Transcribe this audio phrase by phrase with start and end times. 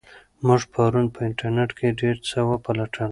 [0.45, 3.09] موږ پرون په انټرنیټ کې ډېر څه وپلټل.